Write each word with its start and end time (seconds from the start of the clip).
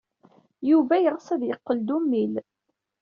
Yuba 0.69 0.95
yeɣs 1.03 1.27
ad 1.33 1.41
yeqqel 1.45 1.79
d 1.87 1.89
ummil. 1.97 2.33